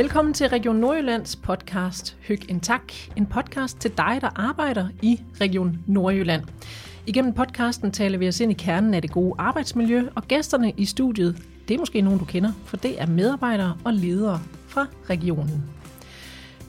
[0.00, 2.92] Velkommen til Region Nordjyllands podcast Hyg en Tak.
[3.16, 6.42] En podcast til dig, der arbejder i Region Nordjylland.
[7.06, 10.84] Igennem podcasten taler vi os ind i kernen af det gode arbejdsmiljø, og gæsterne i
[10.84, 15.64] studiet, det er måske nogen, du kender, for det er medarbejdere og ledere fra regionen.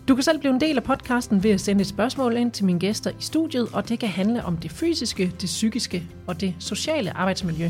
[0.07, 2.65] Du kan selv blive en del af podcasten ved at sende et spørgsmål ind til
[2.65, 6.55] mine gæster i studiet, og det kan handle om det fysiske, det psykiske og det
[6.59, 7.69] sociale arbejdsmiljø.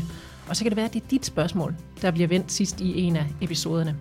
[0.52, 3.00] Og så kan det være, at det er dit spørgsmål, der bliver vendt sidst i
[3.00, 3.96] en af episoderne.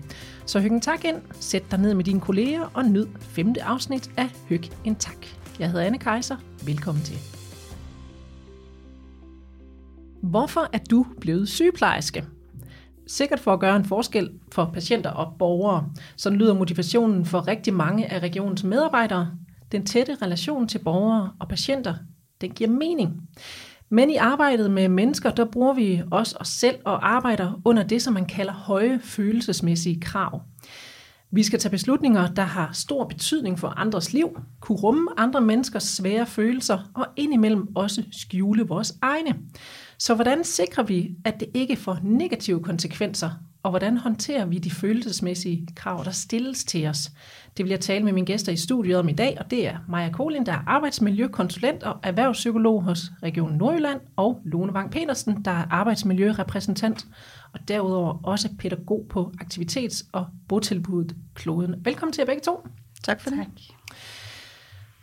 [0.46, 4.12] Så hyg en tak ind, sæt dig ned med dine kolleger og nyd femte afsnit
[4.18, 5.26] af Hyg en tak.
[5.60, 6.36] Jeg hedder Anne Kejser.
[6.66, 7.18] Velkommen til.
[10.22, 12.26] Hvorfor er du blevet sygeplejerske?
[13.08, 15.90] Sikkert for at gøre en forskel for patienter og borgere.
[16.16, 19.32] Sådan lyder motivationen for rigtig mange af regionens medarbejdere.
[19.72, 21.96] Den tætte relation til borgere og patienter,
[22.41, 23.22] den giver mening.
[23.94, 28.02] Men i arbejdet med mennesker, der bruger vi også os selv og arbejder under det,
[28.02, 30.42] som man kalder høje følelsesmæssige krav.
[31.32, 35.84] Vi skal tage beslutninger, der har stor betydning for andres liv, kunne rumme andre menneskers
[35.84, 39.36] svære følelser og indimellem også skjule vores egne.
[39.98, 43.30] Så hvordan sikrer vi, at det ikke får negative konsekvenser,
[43.63, 47.12] og hvordan håndterer vi de følelsesmæssige krav, der stilles til os?
[47.57, 49.77] Det vil jeg tale med mine gæster i studiet om i dag, og det er
[49.90, 55.51] Maja Kolin, der er arbejdsmiljøkonsulent og erhvervspsykolog hos Region Nordjylland, og Lone Wang Petersen, der
[55.51, 57.05] er arbejdsmiljørepræsentant,
[57.54, 61.76] og derudover også pædagog på aktivitets- og botilbuddet Kloden.
[61.85, 62.67] Velkommen til jer begge to.
[63.04, 63.39] Tak for det.
[63.39, 63.48] Tak.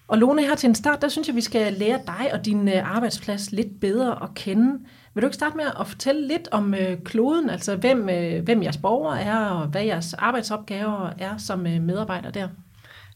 [0.08, 2.68] Og Lone, her til en start, der synes jeg, vi skal lære dig og din
[2.68, 4.78] øh, arbejdsplads lidt bedre at kende.
[5.18, 8.62] Vil du ikke starte med at fortælle lidt om øh, kloden, altså hvem, øh, hvem
[8.62, 12.48] jeres borgere er, og hvad jeres arbejdsopgaver er som øh, medarbejder der?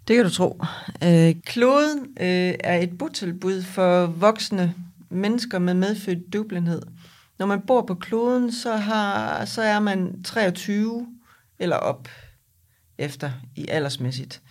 [0.09, 0.63] Det kan du tro.
[1.05, 4.75] Øh, kloden øh, er et botilbud for voksne
[5.11, 6.83] mennesker med medfødt døvblindhed.
[7.39, 11.07] Når man bor på kloden, så, har, så er man 23
[11.59, 12.09] eller op
[12.99, 14.43] efter i aldersmæssigt.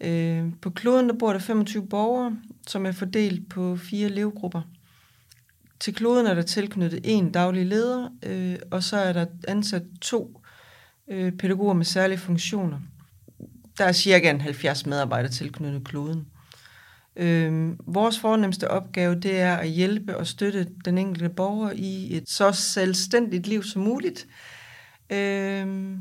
[0.00, 4.62] Øh, på kloden der bor der 25 borgere, som er fordelt på fire levegrupper.
[5.80, 10.40] Til kloden er der tilknyttet en daglig leder, øh, og så er der ansat to
[11.08, 12.78] øh, pædagoger med særlige funktioner.
[13.78, 16.26] Der er cirka 70 medarbejdere tilknyttet kloden.
[17.16, 22.28] Øh, vores fornemmeste opgave det er at hjælpe og støtte den enkelte borger i et
[22.28, 24.26] så selvstændigt liv som muligt.
[25.10, 25.96] Øh,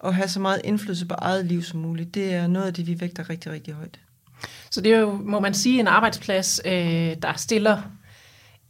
[0.00, 2.14] og have så meget indflydelse på eget liv som muligt.
[2.14, 4.00] Det er noget af det, vi vægter rigtig, rigtig højt.
[4.70, 7.82] Så det er jo, må man sige, en arbejdsplads, øh, der stiller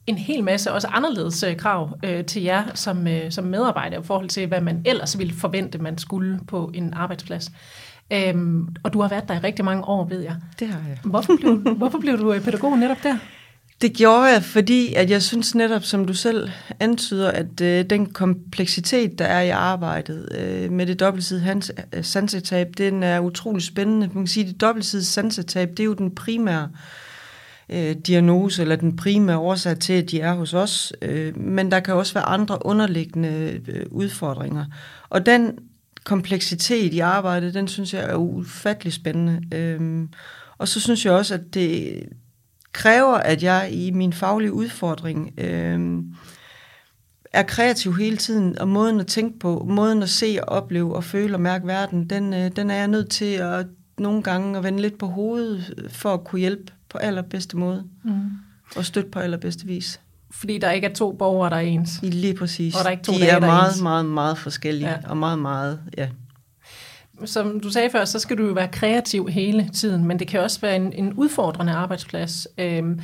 [0.06, 4.02] en hel masse også anderledes øh, krav øh, til jer som, øh, som medarbejder i
[4.02, 7.50] forhold til, hvad man ellers ville forvente, man skulle på en arbejdsplads.
[8.12, 10.36] Øhm, og du har været der i rigtig mange år, ved jeg.
[10.58, 10.98] Det har jeg.
[11.04, 13.16] Hvorfor blev, hvorfor blev du øh, pædagog netop der?
[13.82, 16.50] Det gjorde jeg, fordi at jeg synes netop, som du selv
[16.80, 22.68] antyder, at øh, den kompleksitet, der er i arbejdet øh, med det dobbeltsidige øh, sansetab,
[22.78, 24.06] den er utrolig spændende.
[24.06, 27.03] Man kan sige, at det dobbeltsidige sansetab, det er jo den primære øh,
[27.68, 30.92] Øh, diagnose, eller den primære årsag til, at de er hos os.
[31.02, 34.64] Øh, men der kan også være andre underliggende øh, udfordringer.
[35.08, 35.58] Og den
[36.04, 39.56] kompleksitet i arbejdet, den synes jeg er ufattelig spændende.
[39.56, 40.08] Øh,
[40.58, 42.02] og så synes jeg også, at det
[42.72, 46.02] kræver, at jeg i min faglige udfordring øh,
[47.32, 51.04] er kreativ hele tiden, og måden at tænke på, måden at se og opleve og
[51.04, 53.66] føle og mærke verden, den, øh, den er jeg nødt til at
[53.98, 57.84] nogle gange at vende lidt på hovedet, øh, for at kunne hjælpe på allerbedste måde,
[58.04, 58.30] mm.
[58.76, 60.00] og støtte på allerbedste vis.
[60.30, 61.90] Fordi der ikke er to borgere, der er ens.
[62.02, 62.74] Lige præcis.
[62.74, 63.82] Og der er ikke to De dage, er der meget, er ens.
[63.82, 64.96] meget, meget forskellige, ja.
[65.08, 66.08] og meget, meget, ja,
[67.24, 70.40] som du sagde før, så skal du jo være kreativ hele tiden, men det kan
[70.40, 72.48] også være en, en udfordrende arbejdsplads.
[72.58, 73.00] Øhm,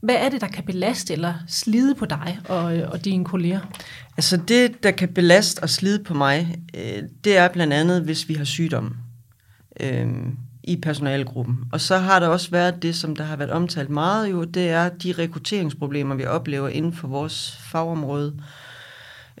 [0.00, 3.60] hvad er det, der kan belaste eller slide på dig og, og dine kolleger?
[4.16, 8.28] Altså det, der kan belaste og slide på mig, øh, det er blandt andet, hvis
[8.28, 8.96] vi har sygdom
[9.80, 10.06] øh,
[10.66, 11.58] i personalegruppen.
[11.72, 14.68] Og så har der også været det, som der har været omtalt meget jo, det
[14.68, 18.40] er de rekrutteringsproblemer, vi oplever inden for vores fagområde,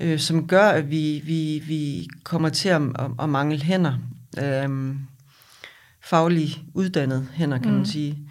[0.00, 3.94] øh, som gør, at vi, vi, vi kommer til at, at, at mangle hænder.
[4.38, 4.94] Øh,
[6.00, 7.76] fagligt uddannet hænder, kan mm.
[7.76, 8.25] man sige.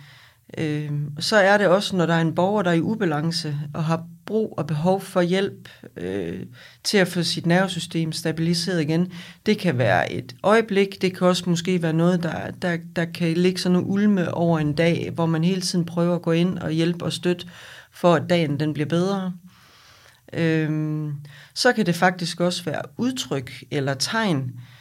[0.58, 3.84] Øh, så er det også, når der er en borger, der er i ubalance og
[3.84, 6.44] har brug og behov for hjælp øh,
[6.84, 9.12] til at få sit nervesystem stabiliseret igen.
[9.46, 13.34] Det kan være et øjeblik, det kan også måske være noget, der, der, der kan
[13.34, 16.60] ligge sådan en ulme over en dag, hvor man hele tiden prøver at gå ind
[16.60, 17.48] og hjælpe og støtte,
[17.92, 19.34] for at dagen den bliver bedre.
[20.34, 21.10] Øh,
[21.54, 24.40] så kan det faktisk også være udtryk eller tegn.
[24.40, 24.75] Øh,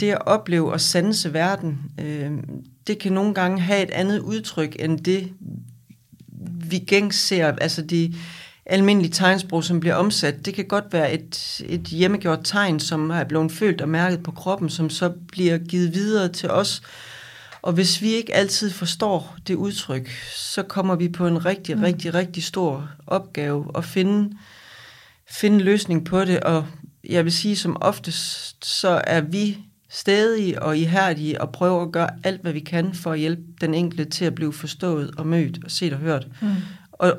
[0.00, 2.32] det at opleve og sanse verden, øh,
[2.86, 5.32] det kan nogle gange have et andet udtryk end det,
[6.70, 7.46] vi gængs ser.
[7.46, 8.14] Altså de
[8.66, 10.46] almindelige tegnsprog, som bliver omsat.
[10.46, 14.30] Det kan godt være et, et hjemmegjort tegn, som er blevet følt og mærket på
[14.30, 16.82] kroppen, som så bliver givet videre til os.
[17.62, 21.82] Og hvis vi ikke altid forstår det udtryk, så kommer vi på en rigtig, mm.
[21.82, 24.36] rigtig, rigtig stor opgave at finde,
[25.30, 26.40] finde løsning på det.
[26.40, 26.66] Og
[27.08, 29.58] jeg vil sige, som oftest, så er vi
[29.90, 33.74] stadige og ihærdige og prøver at gøre alt, hvad vi kan for at hjælpe den
[33.74, 36.28] enkelte til at blive forstået og mødt og set og hørt.
[36.42, 36.48] Mm.
[36.92, 37.18] Og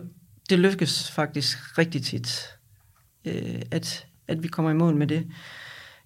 [0.50, 2.50] det lykkes faktisk rigtig tit,
[3.26, 5.28] øh, at, at vi kommer i mål med det.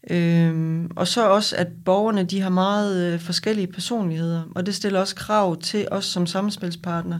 [0.09, 4.99] Øhm, og så også, at borgerne de har meget øh, forskellige personligheder, og det stiller
[4.99, 7.19] også krav til os som samspilspartner.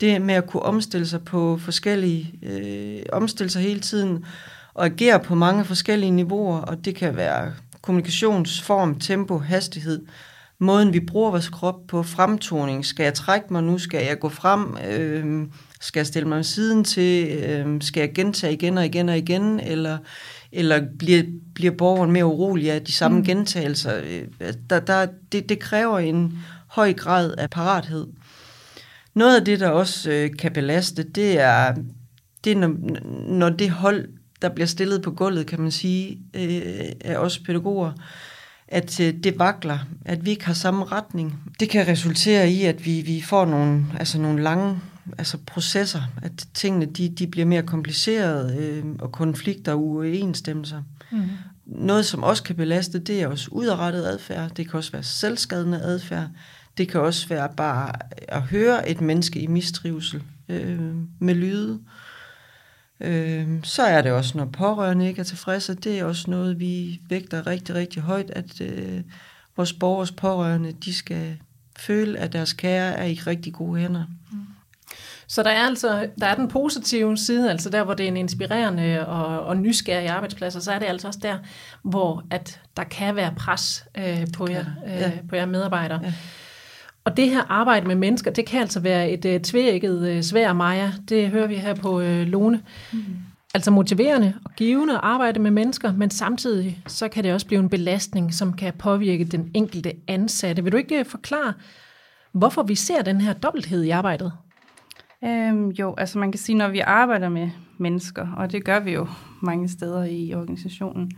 [0.00, 4.24] Det med at kunne omstille sig på forskellige, øh, omstille sig hele tiden,
[4.76, 7.52] og agere på mange forskellige niveauer, og det kan være
[7.82, 10.06] kommunikationsform, tempo, hastighed,
[10.58, 14.28] måden vi bruger vores krop på, fremtoning, skal jeg trække mig nu, skal jeg gå
[14.28, 15.46] frem, øh,
[15.80, 19.60] skal jeg stille mig siden til, øh, skal jeg gentage igen og igen og igen,
[19.60, 19.98] eller
[20.52, 21.22] eller bliver,
[21.54, 23.24] bliver borgeren mere urolig af de samme mm.
[23.24, 24.00] gentagelser.
[24.04, 28.06] Øh, der, der, det, det kræver en høj grad af parathed.
[29.14, 31.74] Noget af det, der også øh, kan belaste, det er,
[32.44, 32.74] det er når,
[33.28, 34.08] når det hold,
[34.42, 37.92] der bliver stillet på gulvet, kan man sige, øh, af os pædagoger,
[38.68, 41.40] at øh, det vakler, at vi ikke har samme retning.
[41.60, 44.80] Det kan resultere i, at vi, vi får nogle, altså nogle lange
[45.18, 50.82] altså processer, at tingene de, de bliver mere komplicerede, øh, og konflikter og uoverensstemmelser.
[51.12, 51.22] Mm.
[51.66, 54.50] Noget, som også kan belaste, det er også udrettet adfærd.
[54.50, 56.28] Det kan også være selvskadende adfærd.
[56.78, 57.92] Det kan også være bare
[58.28, 61.80] at høre et menneske i mistrivsel øh, med lyde.
[63.00, 65.74] Øh, så er det også, når pårørende ikke er tilfredse.
[65.74, 69.02] Det er også noget, vi vægter rigtig, rigtig højt, at øh,
[69.56, 71.38] vores borgers pårørende, de skal
[71.78, 74.04] føle, at deres kære er i rigtig gode hænder.
[74.32, 74.38] Mm.
[75.28, 78.16] Så der er altså der er den positive side, altså der, hvor det er en
[78.16, 81.38] inspirerende og, og nysgerrig arbejdspladser, så er det altså også der,
[81.82, 85.12] hvor at der kan være pres øh, på, jer, øh, ja.
[85.28, 86.00] på jer medarbejdere.
[86.02, 86.12] Ja.
[87.06, 90.52] Og det her arbejde med mennesker, det kan altså være et øh, tvækket øh, svær
[90.52, 90.92] Maja.
[91.08, 92.62] Det hører vi her på øh, Lone.
[92.92, 92.98] Mm.
[93.54, 97.60] Altså motiverende og givende at arbejde med mennesker, men samtidig så kan det også blive
[97.60, 100.64] en belastning, som kan påvirke den enkelte ansatte.
[100.64, 101.52] Vil du ikke øh, forklare,
[102.32, 104.32] hvorfor vi ser den her dobbelthed i arbejdet?
[105.24, 108.92] Øhm, jo, altså man kan sige, når vi arbejder med mennesker, og det gør vi
[108.92, 109.06] jo
[109.42, 111.10] mange steder i organisationen,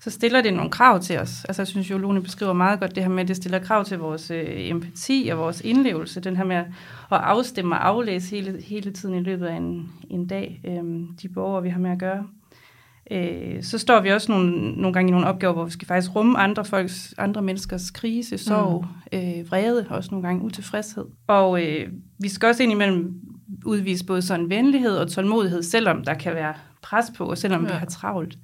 [0.00, 1.44] så stiller det nogle krav til os.
[1.44, 3.84] Altså jeg synes jo, Lone beskriver meget godt det her med, at det stiller krav
[3.84, 6.20] til vores øh, empati og vores indlevelse.
[6.20, 6.66] Den her med at
[7.10, 10.84] afstemme og aflæse hele, hele tiden i løbet af en, en dag, øh,
[11.22, 12.26] de borgere, vi har med at gøre.
[13.10, 16.16] Øh, så står vi også nogle, nogle gange i nogle opgaver, hvor vi skal faktisk
[16.16, 19.18] rumme andre folks, andre menneskers krise, sorg, mm.
[19.18, 21.04] øh, vrede, også nogle gange utilfredshed.
[21.26, 23.14] Og øh, vi skal også ind imellem
[23.64, 27.72] udvise både sådan venlighed og tålmodighed, selvom der kan være pres på, og selvom ja.
[27.72, 28.38] vi har travlt.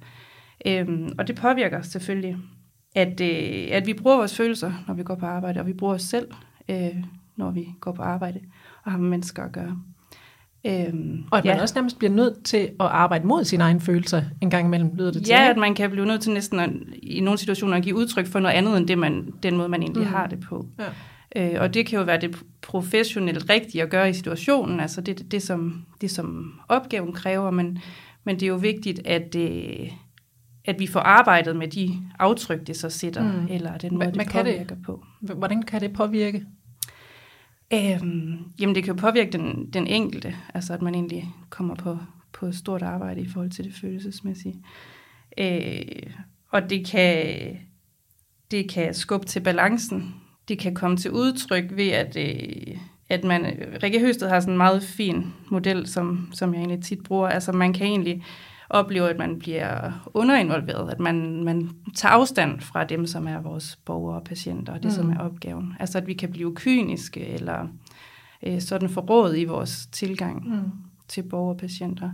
[0.67, 2.37] Øhm, og det påvirker selvfølgelig,
[2.95, 5.93] at, øh, at vi bruger vores følelser, når vi går på arbejde, og vi bruger
[5.93, 6.27] os selv,
[6.69, 6.95] øh,
[7.35, 8.39] når vi går på arbejde
[8.83, 9.77] og har med mennesker at gøre.
[10.65, 11.61] Øhm, og at man ja.
[11.61, 15.11] også nærmest bliver nødt til at arbejde mod sine egne følelser en gang imellem, lyder
[15.11, 15.31] det til.
[15.31, 16.69] Ja, at man kan blive nødt til næsten at,
[17.03, 19.81] i nogle situationer at give udtryk for noget andet, end det man, den måde, man
[19.81, 20.09] egentlig mm.
[20.09, 20.65] har det på.
[20.79, 21.53] Ja.
[21.55, 25.31] Øh, og det kan jo være det professionelt rigtige at gøre i situationen, altså det,
[25.31, 27.79] det, som, det som opgaven kræver, men,
[28.23, 29.89] men det er jo vigtigt, at, det,
[30.65, 33.47] at vi får arbejdet med de aftryk, det så sætter, mm.
[33.49, 35.05] eller den måde, det påvirker det, på.
[35.19, 36.45] Hvordan kan det påvirke?
[37.73, 41.97] Øhm, jamen det kan jo påvirke den, den enkelte, altså at man egentlig kommer på,
[42.33, 44.63] på stort arbejde i forhold til det følelsesmæssige.
[45.37, 46.13] Øh,
[46.51, 47.25] og det kan,
[48.51, 50.13] det kan skubbe til balancen
[50.47, 52.77] det kan komme til udtryk ved, at, øh,
[53.09, 57.03] at man, Rikke Høsted har sådan en meget fin model, som, som jeg egentlig tit
[57.03, 57.27] bruger.
[57.27, 58.23] Altså man kan egentlig
[58.69, 63.75] opleve, at man bliver underinvolveret, at man, man tager afstand fra dem, som er vores
[63.85, 64.95] borgere og patienter, og det, mm.
[64.95, 65.73] som er opgaven.
[65.79, 67.67] Altså at vi kan blive kyniske, eller
[68.43, 70.71] øh, sådan forrådet i vores tilgang mm.
[71.07, 72.09] til borgere og patienter.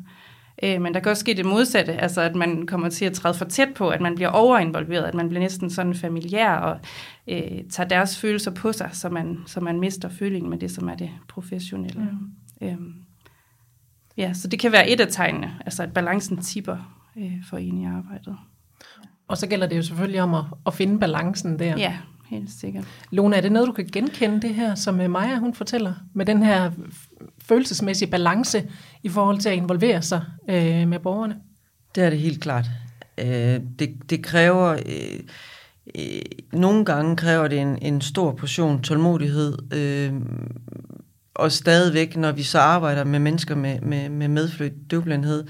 [0.64, 3.34] Øh, men der kan også ske det modsatte, altså at man kommer til at træde
[3.34, 6.80] for tæt på, at man bliver overinvolveret, at man bliver næsten sådan familiær og
[7.28, 10.90] øh, tager deres følelser på sig, så man, så man mister følingen med det, som
[10.90, 12.02] er det professionelle.
[12.02, 12.68] Mm.
[12.68, 12.94] Øhm,
[14.22, 16.78] ja, så det kan være et af tegnene, altså at balancen tipper
[17.18, 18.38] øh, for en i arbejdet.
[19.28, 21.78] Og så gælder det jo selvfølgelig om at, at finde balancen der.
[21.78, 21.98] Ja,
[22.30, 22.86] helt sikkert.
[23.12, 26.26] Lone, er det noget, du kan genkende det her, som øh, Maja hun fortæller, med
[26.26, 26.72] den her
[27.44, 28.70] følelsesmæssige balance
[29.04, 31.36] i forhold til at involvere sig øh, med borgerne?
[31.96, 32.66] Det er det helt klart.
[33.18, 34.72] Øh, det, det kræver...
[34.72, 35.20] Øh,
[35.96, 36.22] øh,
[36.54, 40.14] nogle gange kræver det en, en stor portion tålmodighed, øh,
[41.42, 45.44] og stadigvæk, når vi så arbejder med mennesker med, med, med medfødt døvblindhed,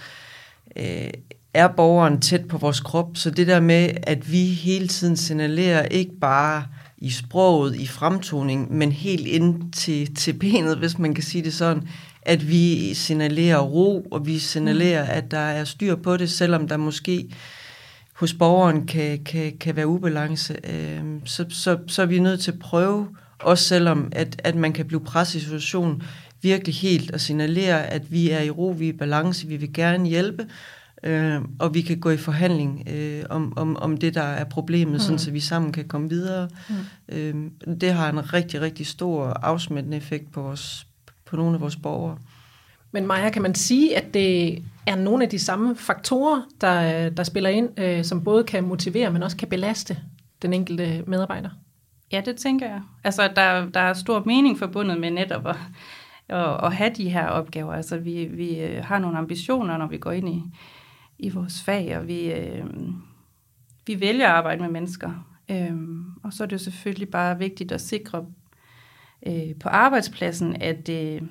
[0.76, 1.10] øh,
[1.54, 3.10] er borgeren tæt på vores krop.
[3.14, 6.66] Så det der med, at vi hele tiden signalerer ikke bare
[6.98, 11.54] i sproget, i fremtoning, men helt ind til, til benet, hvis man kan sige det
[11.54, 11.88] sådan,
[12.22, 16.78] at vi signalerer ro, og vi signalerer, at der er styr på det, selvom der
[16.78, 17.30] måske
[18.14, 20.56] hos borgeren kan, kan, kan være ubalance.
[20.64, 23.08] Øh, så, så, så er vi nødt til at prøve,
[23.44, 26.04] også selvom at, at man kan blive presset i situationen,
[26.42, 29.74] virkelig helt at signalere, at vi er i ro, vi er i balance, vi vil
[29.74, 30.48] gerne hjælpe,
[31.04, 34.94] øh, og vi kan gå i forhandling øh, om, om, om det, der er problemet,
[34.94, 35.00] mm.
[35.00, 36.50] sådan så vi sammen kan komme videre.
[36.70, 37.16] Mm.
[37.16, 37.36] Øh,
[37.82, 40.88] det har en rigtig, rigtig stor afsmættende effekt på, vores,
[41.26, 42.18] på nogle af vores borgere.
[42.92, 47.24] Men Maja, kan man sige, at det er nogle af de samme faktorer, der, der
[47.24, 49.98] spiller ind, øh, som både kan motivere, men også kan belaste
[50.42, 51.50] den enkelte medarbejder?
[52.12, 52.82] Ja, det tænker jeg.
[53.04, 55.56] Altså, der, der er stor mening forbundet med netop at,
[56.28, 57.74] at, at have de her opgaver.
[57.74, 60.44] Altså, vi, vi øh, har nogle ambitioner, når vi går ind i,
[61.20, 62.66] i vores fag, og vi, øh,
[63.88, 65.26] vi vælger at arbejde med mennesker.
[65.52, 65.76] Øh,
[66.24, 68.26] og så er det selvfølgelig bare vigtigt at sikre
[69.28, 71.22] øh, på arbejdspladsen, at øh,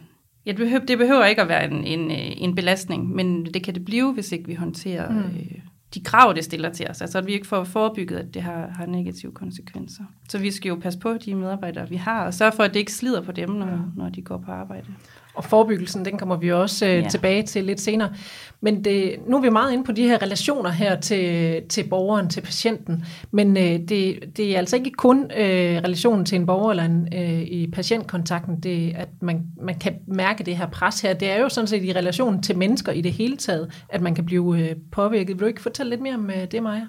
[0.47, 3.65] ja, det, behøver, det behøver ikke at være en, en, øh, en belastning, men det
[3.65, 5.19] kan det blive, hvis ikke vi håndterer mm.
[5.19, 5.59] øh,
[5.95, 7.01] de krav, det stiller til os.
[7.01, 10.05] Altså at vi ikke får forebygget, at det har, har negative konsekvenser.
[10.29, 12.81] Så vi skal jo passe på de medarbejdere, vi har, og sørge for, at det
[12.81, 14.87] ikke slider på dem, når, når de går på arbejde.
[15.35, 17.09] Og forebyggelsen, den kommer vi også øh, ja.
[17.09, 18.13] tilbage til lidt senere.
[18.61, 22.29] Men det, nu er vi meget inde på de her relationer her til, til borgeren,
[22.29, 23.05] til patienten.
[23.31, 27.09] Men øh, det, det er altså ikke kun øh, relationen til en borger eller en,
[27.15, 31.15] øh, i patientkontakten, det, at man, man kan mærke det her pres her.
[31.15, 34.15] Det er jo sådan set i relation til mennesker i det hele taget, at man
[34.15, 35.29] kan blive øh, påvirket.
[35.37, 36.87] Vil du ikke fortælle lidt mere om øh, det, Maja?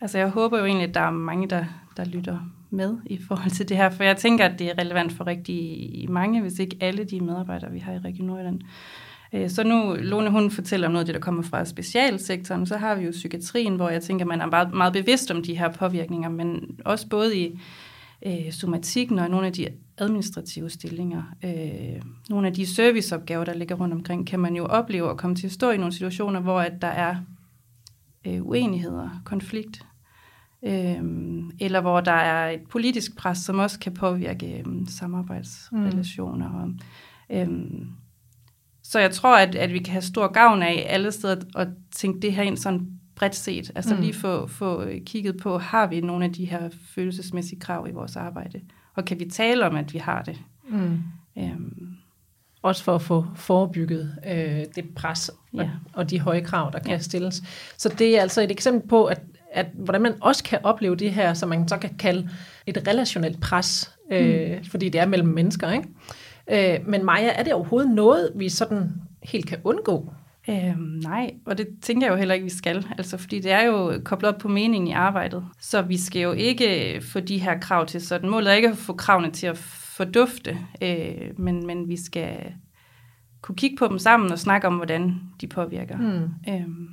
[0.00, 1.64] Altså jeg håber jo egentlig, at der er mange, der,
[1.96, 2.38] der lytter
[2.76, 6.10] med i forhold til det her, for jeg tænker, at det er relevant for rigtig
[6.10, 8.60] mange, hvis ikke alle de medarbejdere, vi har i Region Nordjylland.
[9.32, 12.76] Øh, så nu, Lone, hun fortæller om noget af det, der kommer fra specialsektoren, så
[12.76, 15.68] har vi jo psykiatrien, hvor jeg tænker, man er meget, meget bevidst om de her
[15.72, 17.60] påvirkninger, men også både i
[18.26, 19.68] øh, somatikken og nogle af de
[19.98, 21.22] administrative stillinger.
[21.44, 25.36] Øh, nogle af de serviceopgaver, der ligger rundt omkring, kan man jo opleve at komme
[25.36, 27.16] til at stå i nogle situationer, hvor at der er
[28.26, 29.86] øh, uenigheder, konflikt,
[30.66, 36.48] Øhm, eller hvor der er et politisk pres, som også kan påvirke øhm, samarbejdsrelationer.
[36.48, 36.54] Mm.
[36.54, 36.70] Og,
[37.40, 37.86] øhm,
[38.82, 42.20] så jeg tror, at, at vi kan have stor gavn af alle steder at tænke
[42.20, 43.72] det her ind sådan bredt set.
[43.74, 44.00] Altså mm.
[44.00, 48.16] lige få, få kigget på, har vi nogle af de her følelsesmæssige krav i vores
[48.16, 48.60] arbejde?
[48.94, 50.40] Og kan vi tale om, at vi har det?
[50.68, 51.02] Mm.
[51.38, 51.96] Øhm,
[52.62, 55.70] også for at få forebygget øh, det pres og, ja.
[55.92, 56.98] og de høje krav, der kan ja.
[56.98, 57.42] stilles.
[57.76, 59.22] Så det er altså et eksempel på, at
[59.56, 62.28] at hvordan man også kan opleve det her, som man så kan kalde
[62.66, 64.64] et relationelt pres, øh, mm.
[64.64, 65.70] fordi det er mellem mennesker.
[65.72, 66.78] Ikke?
[66.78, 70.12] Øh, men Maja, er det overhovedet noget, vi sådan helt kan undgå?
[70.48, 72.86] Øhm, nej, og det tænker jeg jo heller ikke, vi skal.
[72.98, 75.44] Altså, fordi det er jo koblet op på meningen i arbejdet.
[75.60, 78.30] Så vi skal jo ikke få de her krav til sådan.
[78.30, 79.58] Målet er ikke at få kravene til at
[79.96, 82.36] fordufte, øh, men, men vi skal
[83.42, 85.96] kunne kigge på dem sammen og snakke om, hvordan de påvirker.
[85.96, 86.52] Mm.
[86.52, 86.88] Øhm,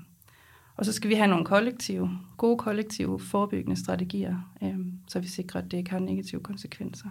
[0.78, 4.76] og så skal vi have nogle kollektive, gode kollektive forebyggende strategier, øh,
[5.08, 7.10] så vi sikrer, at det ikke har negative konsekvenser.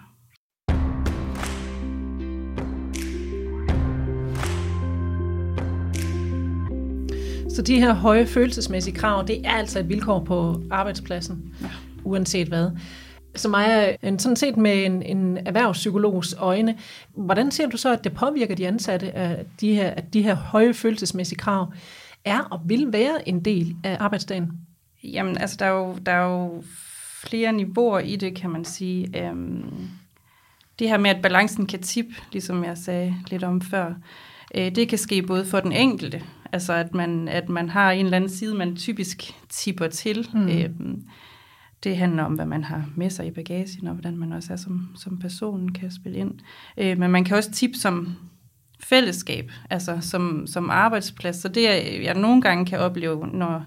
[7.54, 11.68] Så de her høje følelsesmæssige krav, det er altså et vilkår på arbejdspladsen, ja.
[12.04, 12.70] uanset hvad.
[13.34, 16.78] Så Maja, sådan set med en, en erhvervspsykologs øjne,
[17.14, 20.34] hvordan ser du så, at det påvirker de ansatte, at de her, at de her
[20.34, 21.72] høje følelsesmæssige krav
[22.24, 24.52] er og vil være en del af arbejdsdagen?
[25.04, 26.62] Jamen, altså, der er jo, der er jo
[27.24, 29.26] flere niveauer i det, kan man sige.
[29.26, 29.88] Øhm,
[30.78, 33.94] det her med, at balancen kan tippe, ligesom jeg sagde lidt om før,
[34.54, 38.04] øh, det kan ske både for den enkelte, altså at man, at man har en
[38.04, 40.28] eller anden side, man typisk tipper til.
[40.34, 40.48] Mm.
[40.48, 41.04] Øhm,
[41.84, 44.56] det handler om, hvad man har med sig i bagagen, og hvordan man også er
[44.56, 46.34] som, som person kan spille ind.
[46.76, 48.16] Øh, men man kan også tippe som
[48.82, 51.36] fællesskab, altså som, som arbejdsplads.
[51.36, 51.62] Så det,
[52.02, 53.64] jeg nogle gange kan opleve, når,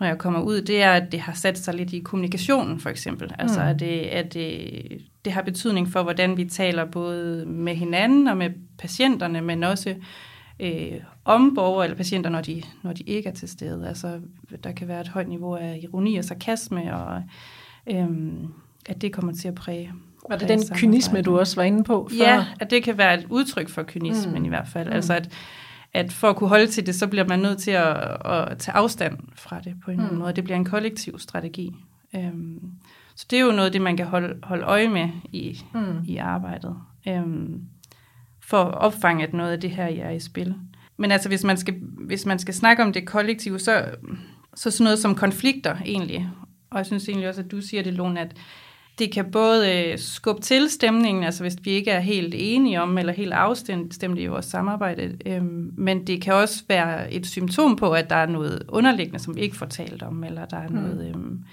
[0.00, 2.90] når jeg kommer ud, det er, at det har sat sig lidt i kommunikationen, for
[2.90, 3.34] eksempel.
[3.38, 3.66] Altså, mm.
[3.66, 4.78] at, det, at det,
[5.24, 9.94] det har betydning for, hvordan vi taler både med hinanden og med patienterne, men også
[10.60, 10.92] øh,
[11.24, 13.88] om borgere eller patienter, når de, når de ikke er til stede.
[13.88, 14.20] Altså,
[14.64, 17.22] der kan være et højt niveau af ironi og sarkasme, og
[17.86, 18.08] øh,
[18.86, 19.92] at det kommer til at præge
[20.28, 22.08] var det den kynisme, du også var inde på?
[22.10, 22.24] Før?
[22.24, 24.44] Ja, at det kan være et udtryk for kynismen mm.
[24.44, 24.88] i hvert fald.
[24.88, 24.94] Mm.
[24.94, 25.28] Altså at,
[25.94, 28.76] at for at kunne holde til det, så bliver man nødt til at, at tage
[28.76, 30.16] afstand fra det på en mm.
[30.16, 30.32] måde.
[30.32, 31.74] Det bliver en kollektiv strategi.
[32.14, 32.60] Um,
[33.16, 36.04] så det er jo noget det, man kan holde, holde øje med i, mm.
[36.06, 36.76] i arbejdet.
[37.06, 37.60] Um,
[38.42, 40.54] for at opfange, at noget af det her er i spil.
[40.96, 41.74] Men altså, hvis man skal,
[42.06, 43.84] hvis man skal snakke om det kollektive, så,
[44.54, 46.28] så sådan noget som konflikter egentlig.
[46.70, 48.36] Og jeg synes egentlig også, at du siger det, Lone, at
[48.98, 52.98] det kan både øh, skubbe til stemningen, altså hvis vi ikke er helt enige om,
[52.98, 57.92] eller helt afstemte i vores samarbejde, øhm, men det kan også være et symptom på,
[57.92, 60.74] at der er noget underliggende, som vi ikke får talt om, eller der er, mm.
[60.74, 61.44] noget, øhm,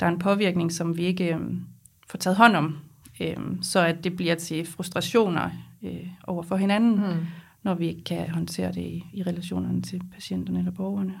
[0.00, 1.60] der er en påvirkning, som vi ikke øhm,
[2.08, 2.78] får taget hånd om,
[3.20, 5.50] øhm, så at det bliver til frustrationer
[5.82, 7.26] øh, over for hinanden, mm.
[7.62, 11.14] når vi ikke kan håndtere det i, i relationerne til patienterne eller borgerne.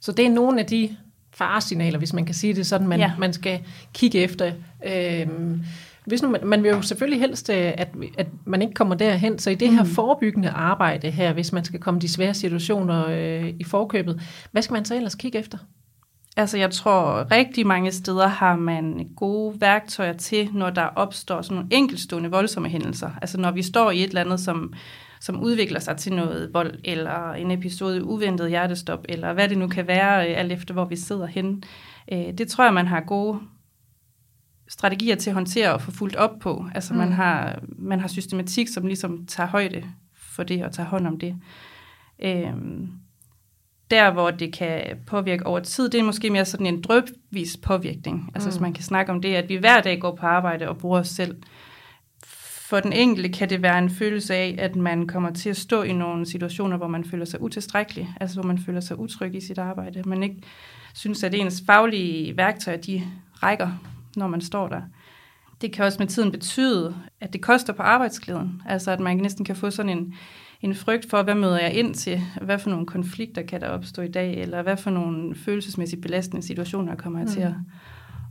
[0.00, 0.96] Så det er nogle af de
[1.34, 3.12] faresignaler, hvis man kan sige det sådan, man, ja.
[3.18, 3.60] man skal
[3.94, 4.52] kigge efter.
[4.86, 5.62] Øhm,
[6.04, 9.38] hvis nu, man, man vil jo selvfølgelig helst, øh, at, at man ikke kommer derhen,
[9.38, 9.88] så i det her mm.
[9.88, 14.20] forebyggende arbejde her, hvis man skal komme de svære situationer øh, i forkøbet,
[14.52, 15.58] hvad skal man så ellers kigge efter?
[16.36, 21.54] Altså jeg tror, rigtig mange steder har man gode værktøjer til, når der opstår sådan
[21.54, 23.10] nogle enkeltstående voldsomme hændelser.
[23.22, 24.74] Altså når vi står i et eller andet, som
[25.22, 29.68] som udvikler sig til noget vold, eller en episode uventet hjertestop, eller hvad det nu
[29.68, 31.62] kan være, øh, alt efter hvor vi sidder hen.
[32.12, 33.40] Øh, det tror jeg, man har gode
[34.68, 36.66] strategier til at håndtere og få fuldt op på.
[36.74, 36.98] Altså mm.
[36.98, 39.84] man, har, man har systematik, som ligesom tager højde
[40.16, 41.36] for det og tager hånd om det.
[42.22, 42.88] Øhm,
[43.92, 48.30] der, hvor det kan påvirke over tid, det er måske mere sådan en drøbvis påvirkning.
[48.34, 48.52] Altså mm.
[48.52, 51.00] hvis man kan snakke om det, at vi hver dag går på arbejde og bruger
[51.00, 51.36] os selv
[52.72, 55.82] for den enkelte kan det være en følelse af, at man kommer til at stå
[55.82, 59.40] i nogle situationer, hvor man føler sig utilstrækkelig, altså hvor man føler sig utryg i
[59.40, 60.02] sit arbejde.
[60.06, 60.42] Man ikke
[60.94, 63.02] synes, at ens faglige værktøjer, de
[63.42, 63.70] rækker,
[64.16, 64.80] når man står der.
[65.60, 68.62] Det kan også med tiden betyde, at det koster på arbejdsglæden.
[68.66, 70.14] Altså at man næsten kan få sådan en,
[70.62, 72.20] en frygt for, hvad møder jeg ind til?
[72.42, 74.34] Hvad for nogle konflikter kan der opstå i dag?
[74.34, 77.32] Eller hvad for nogle følelsesmæssigt belastende situationer kommer jeg mm.
[77.32, 77.54] til at,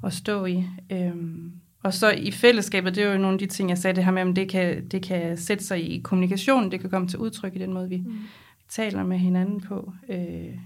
[0.03, 0.65] at stå i?
[0.91, 1.51] Øhm,
[1.83, 4.11] og så i fællesskabet, det er jo nogle af de ting, jeg sagde det her
[4.11, 7.55] med, at det kan, det kan sætte sig i kommunikation, det kan komme til udtryk
[7.55, 8.13] i den måde, vi, mm.
[8.69, 10.57] taler med hinanden på, øh,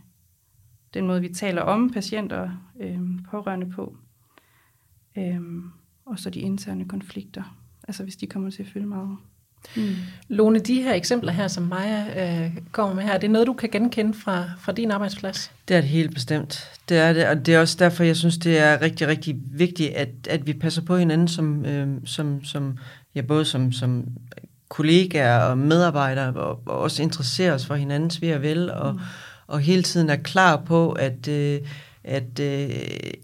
[0.94, 3.00] den måde, vi taler om patienter, øh,
[3.32, 3.98] pårørende på,
[5.18, 5.42] øh,
[6.06, 9.18] og så de interne konflikter, altså hvis de kommer til at fylde meget.
[9.76, 9.96] Mm.
[10.28, 13.54] Lone, de her eksempler her, som Maja øh, kommer med her, det er noget, du
[13.54, 15.52] kan genkende fra, fra din arbejdsplads?
[15.68, 16.70] Det er det helt bestemt.
[16.90, 19.94] Det er det, og det er også derfor, jeg synes, det er rigtig, rigtig vigtigt,
[19.94, 22.78] at, at vi passer på hinanden som, øh, som, som
[23.16, 24.06] ja, både som, som
[24.70, 29.00] kollegaer og medarbejdere, og, og også interesserer os for hinandens ved og vel, og, mm.
[29.48, 31.28] og hele tiden er klar på, at...
[31.28, 31.60] Øh,
[32.08, 32.70] at øh,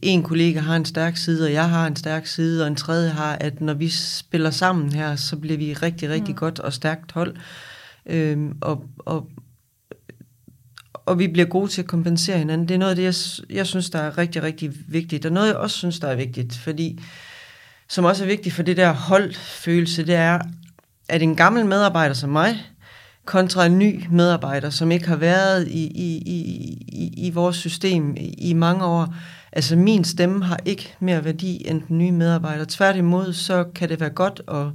[0.02, 3.10] en kollega har en stærk side, og jeg har en stærk side, og en tredje
[3.10, 6.38] har, at når vi spiller sammen her, så bliver vi rigtig, rigtig mm.
[6.38, 7.36] godt og stærkt hold.
[8.06, 9.28] Øhm, og, og,
[10.94, 12.68] og vi bliver gode til at kompensere hinanden.
[12.68, 15.48] Det er noget af det, jeg, jeg synes, der er rigtig, rigtig vigtigt, og noget,
[15.48, 17.00] jeg også synes, der er vigtigt, fordi
[17.90, 20.40] som også er vigtigt for det der holdfølelse, det er,
[21.10, 22.71] at en gammel medarbejder som mig,
[23.32, 26.18] kontra en ny medarbejder, som ikke har været i, i,
[26.88, 29.16] i, i vores system i mange år.
[29.52, 32.66] Altså min stemme har ikke mere værdi end den nye medarbejder.
[32.70, 34.66] Tværtimod, så kan det være godt at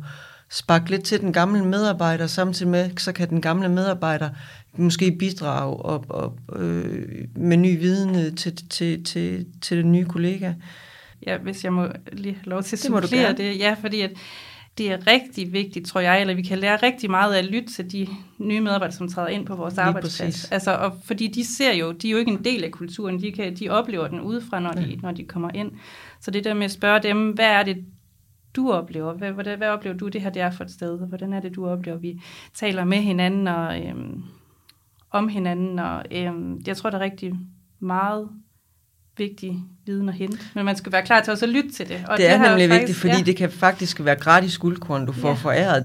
[0.50, 4.30] sparke lidt til den gamle medarbejder, samtidig med, så kan den gamle medarbejder
[4.76, 10.52] måske bidrage op, op, øh, med ny viden til, til, til, til den nye kollega.
[11.26, 13.38] Ja, hvis jeg må lige have lov til at supplere det.
[13.38, 13.58] det.
[13.58, 14.10] Ja, fordi at
[14.78, 17.72] det er rigtig vigtigt, tror jeg, eller vi kan lære rigtig meget af at lytte
[17.72, 18.08] til de
[18.38, 20.52] nye medarbejdere, som træder ind på vores Lige arbejdsplads.
[20.52, 23.32] Altså, og fordi de ser jo, de er jo ikke en del af kulturen, de,
[23.32, 25.72] kan, de oplever den udefra, når, de, når de kommer ind.
[26.20, 27.84] Så det der med at spørge dem, hvad er det,
[28.56, 29.12] du oplever?
[29.12, 30.98] Hvad, hvad, hvad oplever du, det her det er for et sted?
[31.08, 32.20] Hvordan er det, du oplever, vi
[32.54, 34.22] taler med hinanden og øhm,
[35.10, 35.78] om hinanden?
[35.78, 37.34] Og, øhm, jeg tror, der er rigtig
[37.80, 38.28] meget
[39.18, 40.38] vigtig viden at hente.
[40.54, 42.04] Men man skal være klar til også at lytte til det.
[42.08, 43.22] Og det, det er nemlig faktisk, vigtigt, fordi ja.
[43.22, 45.34] det kan faktisk være gratis guldkorn, du får ja.
[45.34, 45.84] foræret.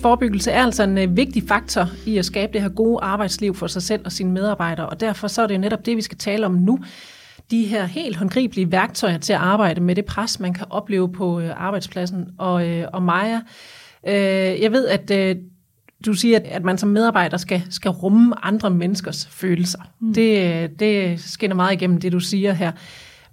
[0.00, 3.66] Forebyggelse er altså en øh, vigtig faktor i at skabe det her gode arbejdsliv for
[3.66, 6.46] sig selv og sine medarbejdere, og derfor så er det netop det, vi skal tale
[6.46, 6.78] om nu.
[7.50, 11.40] De her helt håndgribelige værktøjer til at arbejde med det pres, man kan opleve på
[11.40, 12.28] øh, arbejdspladsen.
[12.38, 13.40] Og, øh, og Maja,
[14.06, 15.36] Øh, jeg ved, at øh,
[16.06, 19.78] du siger, at, man som medarbejder skal, skal rumme andre menneskers følelser.
[20.00, 20.14] Mm.
[20.14, 22.72] Det, det skinner meget igennem det, du siger her.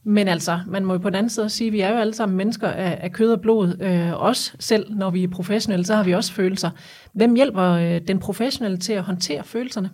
[0.03, 2.13] Men altså, man må jo på den anden side sige, at vi er jo alle
[2.13, 3.81] sammen mennesker af, af kød og blod.
[3.81, 6.69] Øh, os selv, når vi er professionelle, så har vi også følelser.
[7.13, 9.89] Hvem hjælper øh, den professionelle til at håndtere følelserne?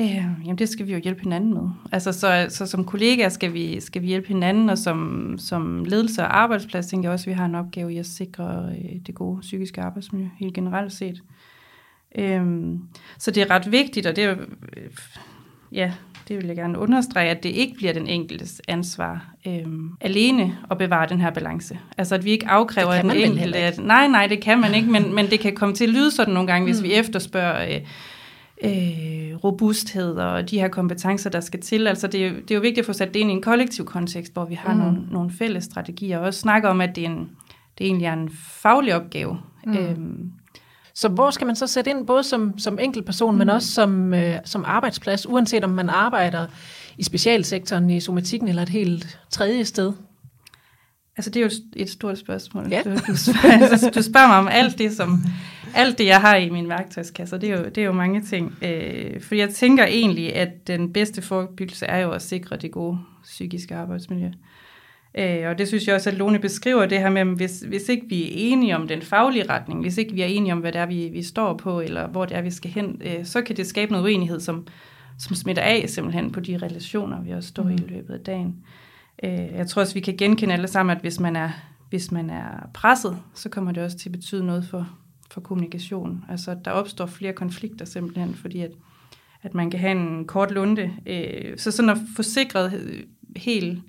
[0.00, 1.68] Øh, jamen det skal vi jo hjælpe hinanden med.
[1.92, 6.22] Altså så, så som kollegaer skal vi, skal vi hjælpe hinanden, og som, som ledelse
[6.22, 9.14] og arbejdsplads tænker jeg også, at vi har en opgave i at sikre øh, det
[9.14, 11.22] gode psykiske arbejdsmiljø helt generelt set.
[12.18, 12.42] Øh,
[13.18, 14.30] så det er ret vigtigt, og det er,
[14.76, 14.90] øh,
[15.72, 15.92] ja,
[16.28, 20.78] det vil jeg gerne understrege, at det ikke bliver den enkeltes ansvar øhm, alene at
[20.78, 21.78] bevare den her balance.
[21.98, 23.58] Altså at vi ikke afkræver den enkelte.
[23.58, 26.10] At, nej, nej, det kan man ikke, men, men det kan komme til at lyde
[26.10, 26.84] sådan nogle gange, hvis Mm.
[26.84, 27.80] vi efterspørger øh,
[28.64, 31.86] øh, robusthed og de her kompetencer, der skal til.
[31.86, 33.42] Altså det er, jo, det er jo vigtigt at få sat det ind i en
[33.42, 34.78] kollektiv kontekst, hvor vi har Mm.
[34.80, 37.30] nogle, nogle fælles strategier, og også snakke om, at det, er en,
[37.78, 38.30] det egentlig er en
[38.62, 39.38] faglig opgave.
[39.66, 39.76] Mm.
[39.76, 40.30] Øhm,
[40.94, 43.38] Så hvor skal man så sætte ind, både som, som enkeltperson, mm.
[43.38, 46.46] men også som, øh, som arbejdsplads, uanset om man arbejder
[46.98, 49.92] i specialsektoren, i somatikken eller et helt tredje sted?
[51.16, 52.66] Altså, det er jo et- et stort spørgsmål.
[52.70, 52.82] Ja.
[52.84, 55.18] Du, du, spørger, altså, du spørger mig om alt det, som,
[55.74, 58.54] alt det, jeg har i min værktøjskasse, det er jo, det er jo mange ting.
[58.62, 62.98] Øh, for jeg tænker egentlig, at den bedste forebyggelse er jo at sikre det gode
[63.22, 64.30] psykiske arbejdsmiljø.
[65.14, 67.88] Øh, og det synes jeg også, at Lone beskriver det her med, at hvis, hvis
[67.88, 70.72] ikke vi er enige om den faglige retning, hvis ikke vi er enige om, hvad
[70.72, 73.42] det er, vi, vi står på, eller hvor det er, vi skal hen, øh, så
[73.42, 74.66] kan det skabe noget uenighed, som,
[75.18, 77.70] som smitter af simpelthen på de relationer, vi også står mm.
[77.70, 78.56] i løbet af dagen.
[79.22, 81.50] Øh, jeg tror også, vi kan genkende alle sammen, at hvis man er,
[81.88, 84.88] hvis man er presset, så kommer det også til at betyde noget for,
[85.30, 86.24] for kommunikation.
[86.28, 88.70] Altså, der opstår flere konflikter simpelthen, fordi at,
[89.42, 90.90] at man kan have en kort lunde.
[91.06, 92.94] Øh, så sådan at få sikret
[93.36, 93.82] helt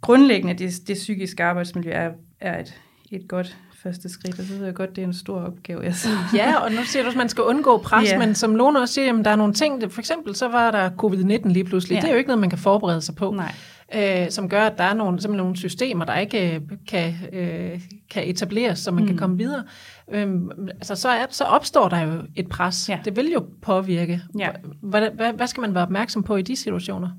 [0.00, 2.74] grundlæggende det, det psykiske arbejdsmiljø er, er et,
[3.10, 5.82] et godt første skridt, og så ved jeg godt, det er en stor opgave.
[5.82, 6.08] Jeg så.
[6.34, 8.18] Ja, og nu siger du, at man skal undgå pres, Ja.
[8.18, 10.90] men som Lone også siger, jamen, der er nogle ting, for eksempel så var der
[10.90, 11.94] covid-19 lige pludselig.
[11.94, 12.00] Ja.
[12.00, 13.30] Det er jo ikke noget, man kan forberede sig på.
[13.30, 13.54] Nej.
[13.94, 17.80] Øh, som gør, at der er nogle, simpelthen nogle systemer, der ikke øh, kan, øh,
[18.10, 19.06] kan etableres, så man mm.
[19.06, 19.18] kan Mm.
[19.18, 19.64] komme videre.
[20.12, 22.88] Øhm, altså, så, er, så opstår der jo et pres.
[22.88, 22.98] Ja.
[23.04, 24.22] Det vil jo påvirke.
[24.38, 24.48] Ja.
[24.82, 27.10] Hvad, hvad, hvad skal man være opmærksom på i de situationer?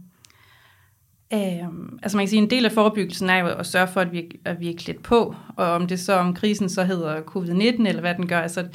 [1.33, 4.11] Øhm, altså man kan sige, en del af forebyggelsen er jo at sørge for, at
[4.11, 7.87] vi, at vi er klædt på, og om det så om krisen så hedder covid-19,
[7.87, 8.67] eller hvad den gør, altså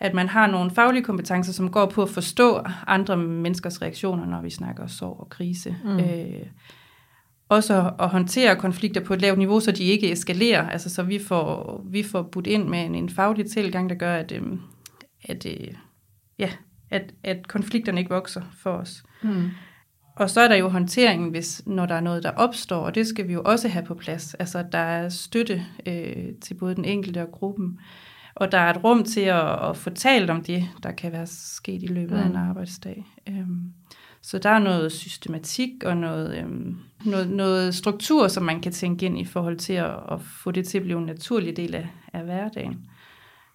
[0.00, 4.42] at man har nogle faglige kompetencer, som går på at forstå andre menneskers reaktioner, når
[4.42, 5.76] vi snakker sorg og krise.
[5.84, 5.98] Mm.
[5.98, 6.46] Øh,
[7.48, 11.18] også at- håndtere konflikter på et lavt niveau, så de ikke eskalerer, altså så vi
[11.18, 14.60] får, vi får budt ind med en, en faglig tilgang, der gør, at, øhm,
[15.24, 15.68] at, øh,
[16.38, 16.50] ja,
[16.90, 19.02] at, at konflikterne ikke vokser for os.
[19.22, 19.50] Mm.
[20.16, 23.06] Og så er der jo håndteringen, hvis, når der er noget, der opstår, og det
[23.06, 24.34] skal vi jo også have på plads.
[24.34, 27.78] Altså, der er støtte øh, til både den enkelte og gruppen,
[28.34, 31.26] og der er et rum til at, at få talt om det, der kan være
[31.26, 32.36] sket i løbet af en Mm.
[32.38, 33.06] arbejdsdag.
[33.28, 33.72] Øhm,
[34.30, 39.06] så der er noget systematik og noget, øhm, noget, noget struktur, som man kan tænke
[39.06, 41.88] ind i forhold til at, at få det til at blive en naturlig del af,
[42.12, 42.78] af hverdagen.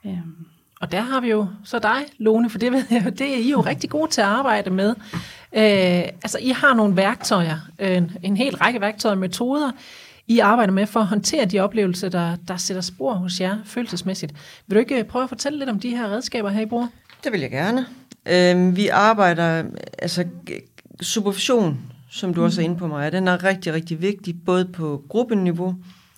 [0.05, 0.45] Øhm,
[0.81, 3.37] Og der har vi jo så dig, Lone, for det ved jeg jo, det er
[3.37, 4.89] I jo rigtig gode til at arbejde med.
[5.53, 9.71] Øh, altså, I har nogle værktøjer, en, en hel række værktøjer og metoder,
[10.27, 14.33] I arbejder med for at håndtere de oplevelser, der, der sætter spor hos jer følelsesmæssigt.
[14.67, 16.87] Vil du ikke øh, prøve at fortælle lidt om de her redskaber her, I bruger?
[17.23, 17.85] Det vil jeg gerne.
[18.25, 19.63] Øh, vi arbejder,
[19.99, 20.25] altså
[21.01, 25.03] supervision, som du også er inde på mig, den er rigtig, rigtig vigtig, både på
[25.09, 25.75] gruppeniveau,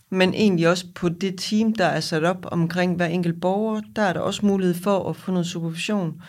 [0.10, 3.82] men egentlig også på det team, der er sat op omkring hver enkelt borger.
[3.96, 6.22] Der er der også mulighed for at få noget supervision.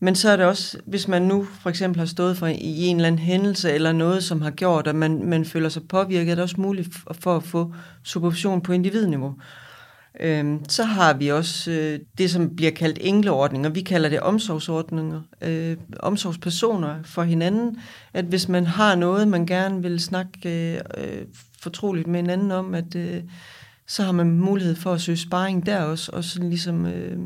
[0.00, 2.96] Men så er det også, hvis man nu for eksempel har stået for i en
[2.96, 6.34] eller anden hændelse, eller noget, som har gjort, at man, man føler sig påvirket, er
[6.34, 9.34] det også muligt for, for at få supervision på individniveau.
[10.20, 13.68] Øhm, så har vi også øh, det, som bliver kaldt engleordninger.
[13.68, 15.22] Vi kalder det omsorgsordninger.
[15.42, 17.78] Øh, omsorgspersoner for hinanden.
[18.14, 21.26] At hvis man har noget, man gerne vil snakke øh, øh
[21.60, 23.22] fortroligt med hinanden om, at øh,
[23.86, 27.18] så har man mulighed for at søge sparring der også, og så ligesom øh,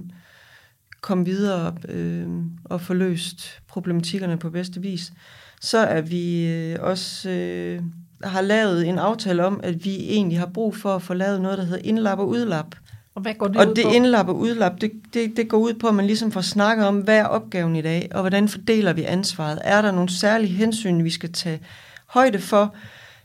[1.00, 2.28] komme videre øh,
[2.64, 5.12] og få løst problematikkerne på bedste vis.
[5.60, 7.30] Så er vi øh, også...
[7.30, 7.82] Øh,
[8.24, 11.58] har lavet en aftale om, at vi egentlig har brug for at få lavet noget,
[11.58, 12.66] der hedder indlap og udlap.
[13.14, 13.90] Og hvad går det Og ud det på?
[13.90, 16.98] indlap og udlap, det, det, det går ud på, at man ligesom får snakket om,
[17.00, 19.58] hvad er opgaven i dag, og hvordan fordeler vi ansvaret.
[19.64, 21.60] Er der nogle særlige hensyn, vi skal tage
[22.06, 22.74] højde for,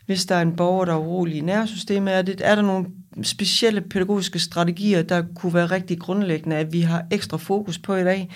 [0.05, 2.13] hvis der er en borger, der er urolig i nærsystemet?
[2.13, 2.85] Er, det, er der nogle
[3.23, 8.03] specielle pædagogiske strategier, der kunne være rigtig grundlæggende, at vi har ekstra fokus på i
[8.03, 8.29] dag?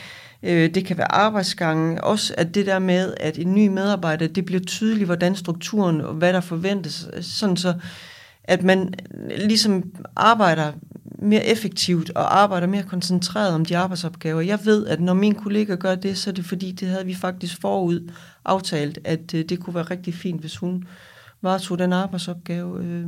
[0.43, 4.45] Øh, Det kan være arbejdsgangen, også at det der med, at en ny medarbejder, det
[4.45, 7.73] bliver tydeligt, hvordan strukturen og hvad der forventes, sådan så,
[8.43, 9.84] at man øh, ligesom
[10.15, 10.71] arbejder
[11.21, 14.41] mere effektivt og arbejder mere koncentreret om de arbejdsopgaver.
[14.41, 17.13] Jeg ved, at når min kollega gør det, så er det fordi, det havde vi
[17.13, 18.12] faktisk forud
[18.45, 20.84] aftalt, at øh, det kunne være rigtig fint, hvis hun
[21.41, 23.08] varetog den arbejdsopgave øh,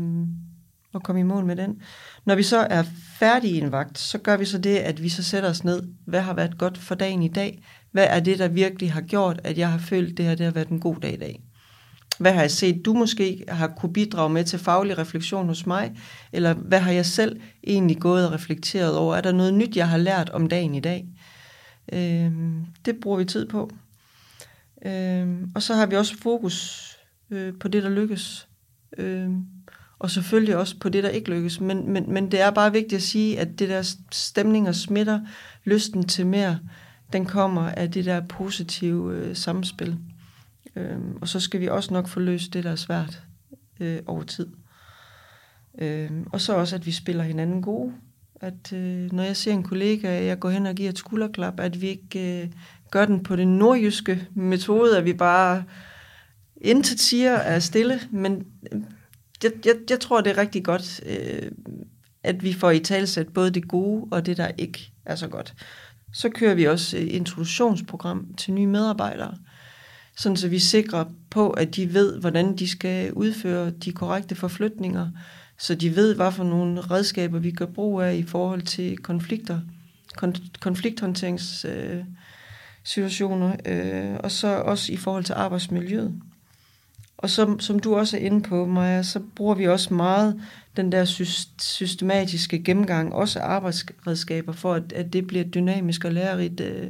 [0.93, 1.81] og komme i mål med den.
[2.25, 2.83] Når vi så er
[3.19, 5.83] færdige i en vagt, så gør vi så det, at vi så sætter os ned.
[6.05, 7.63] Hvad har været godt for dagen i dag?
[7.91, 10.45] Hvad er det, der virkelig har gjort, at jeg har følt, at det her det
[10.45, 11.41] har været en god dag i dag?
[12.19, 15.91] Hvad har jeg set, du måske har kunne bidrage med til faglig refleksion hos mig?
[16.33, 19.15] Eller hvad har jeg selv egentlig gået og reflekteret over?
[19.15, 21.07] Er der noget nyt, jeg har lært om dagen i dag?
[21.93, 22.31] Øh,
[22.85, 23.71] det bruger vi tid på.
[24.85, 26.87] Øh, og så har vi også fokus
[27.31, 28.47] øh, på det, der lykkes.
[28.97, 29.29] Øh,
[30.01, 31.61] og selvfølgelig også på det, der ikke lykkes.
[31.61, 35.19] Men, men, men det er bare vigtigt at sige, at det der stemning og smitter,
[35.63, 36.59] lysten til mere,
[37.13, 39.97] den kommer af det der positive øh, samspil.
[40.75, 43.23] Øhm, og så skal vi også nok få løst det, der er svært
[43.79, 44.47] øh, over tid.
[45.79, 47.93] Øhm, og så også, at vi spiller hinanden gode.
[48.35, 51.81] At øh, når jeg ser en kollega, jeg går hen og giver et skulderklap, at
[51.81, 52.49] vi ikke øh,
[52.91, 55.63] gør den på den nordjyske metode, at vi bare
[56.61, 58.81] intet siger er stille, men øh,
[59.43, 61.51] jeg, jeg, jeg tror, det er rigtig godt, øh,
[62.23, 65.53] at vi får i talsæt både det gode og det, der ikke er så godt.
[66.13, 69.37] Så kører vi også et introduktionsprogram til nye medarbejdere,
[70.17, 75.07] sådan så vi sikrer på, at de ved, hvordan de skal udføre de korrekte forflytninger,
[75.59, 79.59] så de ved, hvad for nogle redskaber vi gør brug af i forhold til konflikter,
[80.23, 86.21] kon- konflikthåndteringssituationer, øh, øh, og så også i forhold til arbejdsmiljøet.
[87.21, 90.41] Og som, som du også er inde på, Maja, så bruger vi også meget
[90.77, 91.05] den der
[91.59, 96.87] systematiske gennemgang, også arbejdsredskaber, for at, at det bliver et dynamisk og lærerigt øh,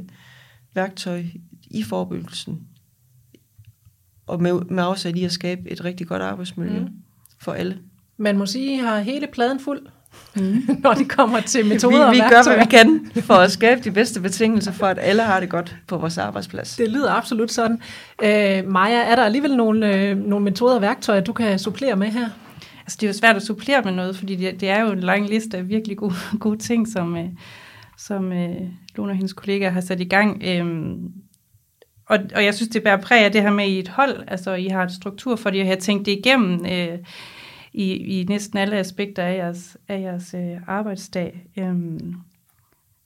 [0.74, 1.24] værktøj
[1.70, 2.60] i forebyggelsen.
[4.26, 6.88] Og med, med afsæt i at skabe et rigtig godt arbejdsmiljø mm.
[7.38, 7.78] for alle.
[8.16, 9.86] Man må sige, at I har hele pladen fuld,
[10.34, 10.62] mm.
[10.84, 13.90] når det kommer til metoder vi, vi gør, hvad vi kan for at skabe de
[13.90, 16.76] bedste betingelser for, at alle har det godt på vores arbejdsplads.
[16.76, 17.80] Det lyder absolut sådan.
[18.22, 22.08] Øh, Maja, er der alligevel nogle, øh, nogle metoder og værktøjer, du kan supplere med
[22.08, 22.28] her?
[22.80, 25.00] Altså, det er jo svært at supplere med noget, fordi det, det er jo en
[25.00, 27.28] lang liste af virkelig gode, gode ting, som, øh,
[27.98, 28.56] som øh,
[28.96, 30.42] Lone og hendes kollegaer har sat i gang.
[30.44, 30.96] Øhm,
[32.08, 34.24] og, og jeg synes, det bærer præg af det her med i et hold.
[34.28, 36.98] Altså, I har en struktur for det, og jeg har tænkt det igennem øh,
[37.72, 41.46] i, i næsten alle aspekter af jeres, af jeres øh, arbejdsdag.
[41.58, 42.14] Øhm,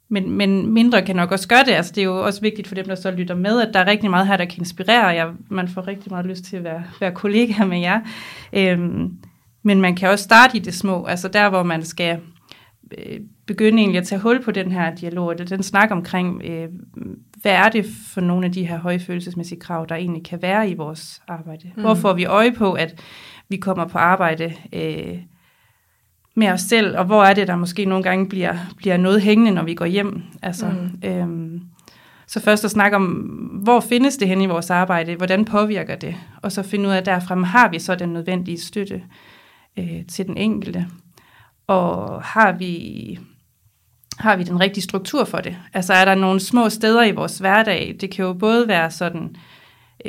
[0.09, 1.73] men, men mindre kan nok også gøre det.
[1.73, 3.87] Altså, det er jo også vigtigt for dem, der så lytter med, at der er
[3.87, 5.33] rigtig meget her, der kan inspirere jer.
[5.49, 8.01] Man får rigtig meget lyst til at være, være kollega med jer.
[8.53, 9.19] Øhm,
[9.63, 12.21] men man kan også starte i det små, altså der, hvor man skal
[12.99, 16.69] øh, begynde egentlig at tage hul på den her dialog, eller den snak omkring, øh,
[17.43, 20.75] hvad er det for nogle af de her højfølelsesmæssige krav, der egentlig kan være i
[20.75, 21.71] vores arbejde.
[21.77, 21.83] Mm.
[21.83, 23.03] Hvor får vi øje på, at
[23.49, 25.19] vi kommer på arbejde øh,
[26.35, 29.51] med os selv, og hvor er det, der måske nogle gange bliver, bliver noget hængende,
[29.51, 30.23] når vi går hjem.
[30.43, 31.09] Altså, mm.
[31.09, 31.63] øhm,
[32.27, 33.05] så først at snakke om,
[33.63, 36.97] hvor findes det hen i vores arbejde, hvordan påvirker det, og så finde ud af,
[36.97, 39.03] at derfra har vi så den nødvendige støtte
[39.79, 40.87] øh, til den enkelte,
[41.67, 43.19] og har vi
[44.19, 45.57] har vi den rigtige struktur for det?
[45.75, 47.97] Altså er der nogle små steder i vores hverdag?
[48.01, 49.41] Det kan jo både være sådan øh,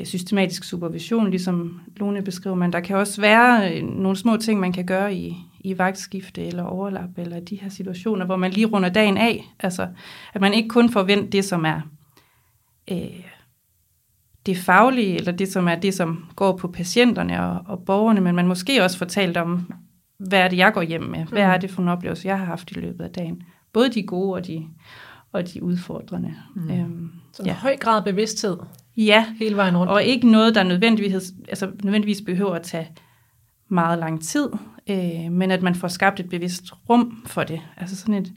[0.05, 4.73] systematisk supervision, ligesom Lone beskriver, men der kan også være øh, nogle små ting, man
[4.73, 8.89] kan gøre i, i vagtskifte eller overlap, eller de her situationer, hvor man lige runder
[8.89, 9.53] dagen af.
[9.59, 9.87] Altså,
[10.33, 11.81] at man ikke kun forventer det, som er
[12.91, 13.25] øh,
[14.45, 18.35] det faglige, eller det, som er det, som går på patienterne og, og borgerne, men
[18.35, 19.73] man måske også fortalt om,
[20.17, 21.25] hvad er det, jeg går hjem med?
[21.25, 21.49] Hvad mm.
[21.49, 23.43] er det for en oplevelse, jeg har haft i løbet af dagen?
[23.73, 24.67] Både de gode og de,
[25.31, 26.33] og de udfordrende.
[26.55, 26.71] Mm.
[26.71, 27.53] Øhm, Så en ja.
[27.53, 28.57] høj grad bevidsthed.
[28.97, 29.91] Ja, hele vejen rundt.
[29.91, 32.87] og ikke noget, der nødvendigvis, altså nødvendigvis behøver at tage
[33.69, 34.49] meget lang tid,
[34.89, 37.61] øh, men at man får skabt et bevidst rum for det.
[37.77, 38.33] Altså sådan et,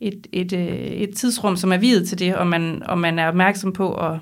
[0.00, 3.18] et, et, et, øh, et tidsrum, som er videt til det, og man, og man
[3.18, 4.20] er opmærksom på, at,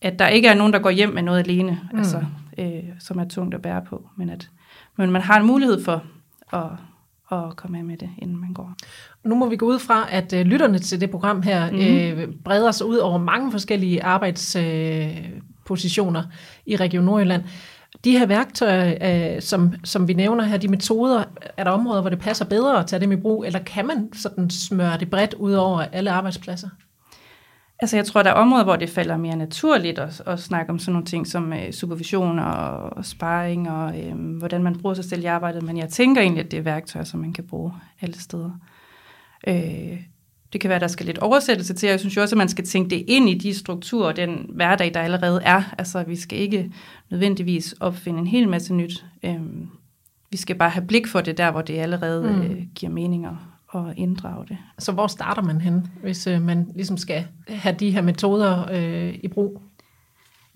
[0.00, 1.98] at der ikke er nogen, der går hjem med noget alene, mm.
[1.98, 2.24] altså,
[2.58, 4.50] øh, som er tungt at bære på, men at
[4.96, 6.04] men man har en mulighed for
[6.52, 6.70] at,
[7.32, 8.72] at komme af med det, inden man går.
[9.24, 11.78] Nu må vi gå ud fra, at øh, lytterne til det program her mm.
[11.78, 16.28] øh, breder sig ud over mange forskellige arbejdspositioner øh,
[16.66, 17.42] i Region Nordjylland.
[18.04, 21.24] De her værktøjer, øh, som, som vi nævner her, de metoder,
[21.56, 24.08] er der områder, hvor det passer bedre at tage dem i brug, eller kan man
[24.12, 26.68] sådan smøre det bredt ud over alle arbejdspladser?
[27.82, 30.78] Altså jeg tror, der er områder, hvor det falder mere naturligt at, at snakke om
[30.78, 35.04] sådan nogle ting som øh, supervision og, og sparring og øh, hvordan man bruger sig
[35.04, 37.72] selv i arbejdet, men jeg tænker egentlig, at det er værktøjer, som man kan bruge
[38.00, 38.50] alle steder.
[39.46, 40.00] Øh,
[40.52, 42.38] det kan være, at der skal lidt oversættelse til, og jeg synes jo også, at
[42.38, 45.62] man skal tænke det ind i de strukturer og den hverdag, der allerede er.
[45.78, 46.72] Altså vi skal ikke
[47.10, 49.04] nødvendigvis opfinde en hel masse nyt.
[49.22, 49.40] Øh,
[50.30, 52.42] vi skal bare have blik for det der, hvor det allerede mm.
[52.42, 54.58] øh, giver meninger at inddrage det.
[54.78, 59.14] Så hvor starter man hen, hvis øh, man ligesom skal have de her metoder øh,
[59.22, 59.62] i brug?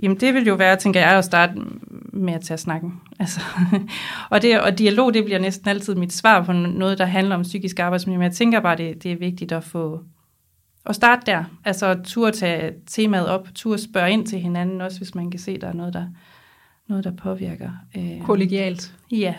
[0.03, 1.53] Jamen det vil jo være, tænker jeg, at starte
[2.13, 2.93] med at tage snakken.
[3.21, 3.41] Altså,
[4.31, 7.43] og, det, og dialog, det bliver næsten altid mit svar på noget, der handler om
[7.43, 8.19] psykisk arbejdsmiljø.
[8.19, 10.01] Men jeg tænker bare, det, det er vigtigt at få
[10.87, 11.45] at starte der.
[11.65, 15.59] Altså tur tage temaet op, tur spørge ind til hinanden, også hvis man kan se,
[15.59, 16.07] der er noget, der,
[16.89, 17.71] noget, der påvirker.
[17.97, 18.95] Øh, Kollegialt.
[19.11, 19.35] Ja,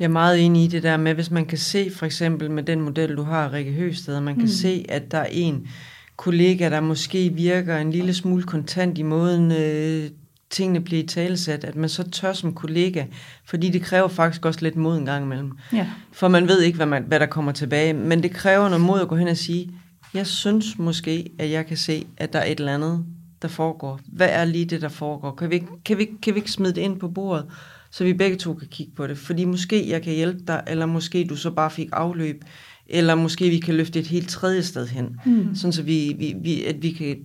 [0.00, 2.62] det er meget enig i det der med, hvis man kan se for eksempel med
[2.62, 4.48] den model, du har, Rikke Høsted, man kan mm.
[4.48, 5.68] se, at der er en
[6.16, 10.10] kollega, der måske virker en lille smule kontant i måden, øh,
[10.50, 13.04] tingene bliver i talesat, at man så tør som kollega,
[13.44, 15.52] fordi det kræver faktisk også lidt mod en gang imellem.
[15.72, 15.86] Ja.
[16.12, 19.00] For man ved ikke, hvad, man, hvad der kommer tilbage, men det kræver noget mod
[19.00, 19.70] at gå hen og sige,
[20.14, 23.04] jeg synes måske, at jeg kan se, at der er et eller andet,
[23.42, 24.00] der foregår.
[24.06, 25.34] Hvad er lige det, der foregår?
[25.34, 27.46] Kan vi, kan vi, kan vi ikke smide det ind på bordet,
[27.90, 29.18] så vi begge to kan kigge på det?
[29.18, 32.44] Fordi måske jeg kan hjælpe dig, eller måske du så bare fik afløb,
[32.86, 35.54] eller måske vi kan løfte et helt tredje sted hen, mm.
[35.54, 37.16] sådan så vi, vi, vi, at vi kan,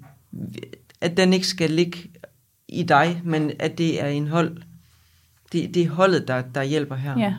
[1.01, 1.99] at den ikke skal ligge
[2.69, 4.57] i dig, men at det er en hold,
[5.51, 7.19] det, det er holdet, der, der hjælper her.
[7.19, 7.33] Ja.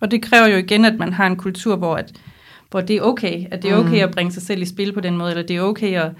[0.00, 2.12] Og det kræver jo igen, at man har en kultur, hvor, at,
[2.70, 4.08] hvor det er okay, at det er okay Mm.
[4.08, 6.12] at bringe sig selv i spil på den måde, eller det er okay at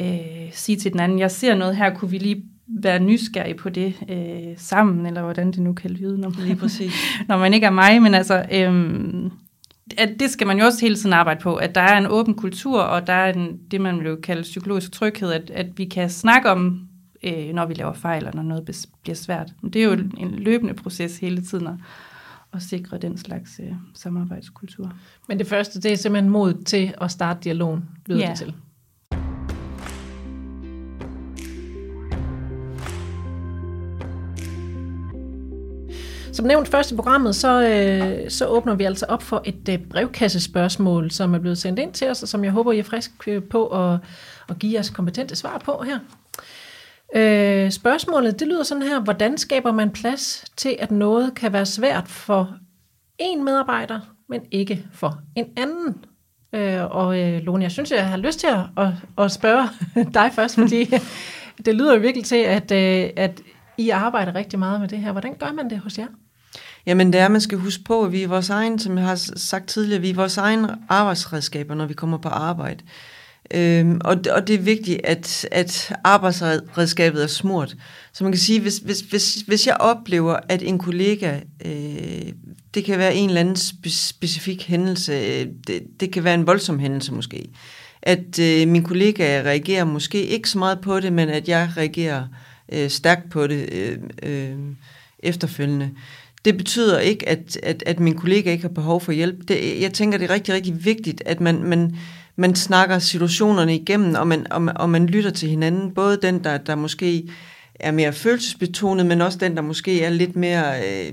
[0.00, 3.68] øh, sige til den anden, jeg ser noget her, kunne vi lige være nysgerrige på
[3.68, 6.92] det øh, sammen, eller hvordan det nu kan lyde, når man, Lige præcis.
[7.28, 9.30] når man ikke er mig, men altså, øhm,
[9.98, 12.34] at det skal man jo også hele tiden arbejde på, at der er en åben
[12.34, 15.84] kultur, og der er en, det, man vil jo kalde psykologisk tryghed, at, at vi
[15.84, 16.88] kan snakke om,
[17.22, 19.52] øh, når vi laver fejl, og når noget bes- bliver svært.
[19.62, 21.74] Men det er jo en løbende proces hele tiden at,
[22.54, 24.92] at sikre den slags øh, samarbejdskultur.
[25.28, 28.28] Men det første, det er simpelthen mod til at starte dialogen, lyder Ja.
[28.30, 28.54] det til.
[36.34, 39.78] Som nævnt først i programmet, så, øh, så åbner vi altså op for et øh,
[39.78, 43.10] brevkassespørgsmål, som er blevet sendt ind til os, og som jeg håber, I er frisk
[43.26, 43.98] øh, på at,
[44.48, 45.98] at give jeres kompetente svar på her.
[47.16, 51.66] Øh, spørgsmålet, det lyder sådan her, hvordan skaber man plads til, at noget kan være
[51.66, 52.56] svært for
[53.18, 56.04] en medarbejder, men ikke for en anden?
[56.52, 59.68] Øh, og øh, Lone, jeg synes, jeg har lyst til at, at, at spørge
[60.20, 60.84] dig først, fordi
[61.66, 63.40] det lyder jo virkelig til, at, øh, at
[63.78, 65.12] I arbejder rigtig meget med det her.
[65.12, 66.06] Hvordan gør man det hos jer?
[66.86, 69.30] Jamen det er, man skal huske på, at vi er vores egen, som jeg har
[69.36, 72.84] sagt tidligere, vi er vores egen arbejdsredskaber, når vi kommer på arbejde.
[73.54, 77.76] Øhm, og, og det er vigtigt, at, at arbejdsredskabet er smurt.
[78.12, 82.32] Så man kan sige, hvis, hvis, hvis, hvis jeg oplever, at en kollega, øh,
[82.74, 86.46] det kan være en eller anden spe, specifik hændelse, øh, det, det kan være en
[86.46, 87.48] voldsom hændelse måske,
[88.02, 92.26] at øh, min kollega reagerer måske ikke så meget på det, men at jeg reagerer
[92.72, 94.58] øh, stærkt på det øh, øh,
[95.18, 95.90] efterfølgende.
[96.44, 99.48] Det betyder ikke, at, at, at min kollega ikke har behov for hjælp.
[99.48, 101.96] Det, jeg tænker, det er rigtig, rigtig vigtigt, at man, man,
[102.36, 105.94] man snakker situationerne igennem, og man, og, man, og man lytter til hinanden.
[105.94, 107.28] Både den, der, der måske
[107.74, 110.80] er mere følelsesbetonet, men også den, der måske er lidt mere...
[110.80, 111.12] Øh,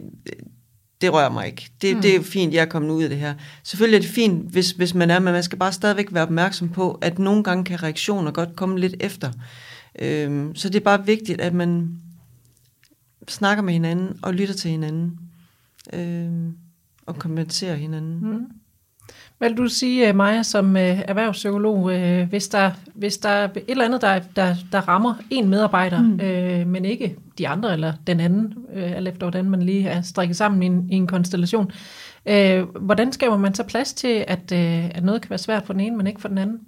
[1.02, 1.70] det rører mig ikke.
[1.82, 2.02] Det, mm.
[2.02, 3.34] det er fint, jeg er kommet ud af det her.
[3.64, 6.70] Selvfølgelig er det fint, hvis, hvis man er, men man skal bare stadigvæk være opmærksom
[6.70, 9.32] på, at nogle gange kan reaktioner godt komme lidt efter.
[10.02, 11.90] Øhm, så det er bare vigtigt, at man
[13.28, 15.20] snakker med hinanden og lytter til hinanden.
[15.94, 16.58] Øhm,
[17.06, 18.20] og kompenserer hinanden.
[18.22, 18.46] Mm.
[19.38, 23.46] Hvad vil du sige, øh, Maja, som øh, erhvervspsykolog, øh, hvis, der, hvis der er
[23.46, 26.20] et eller andet, der, der, der rammer en medarbejder, mm.
[26.20, 30.02] øh, men ikke de andre eller den anden, øh, alt efter hvordan man lige er
[30.02, 31.72] strikket sammen i en, i en konstellation,
[32.26, 35.74] øh, hvordan skaber man så plads til, at, øh, at noget kan være svært for
[35.74, 36.60] den ene, men ikke for den anden?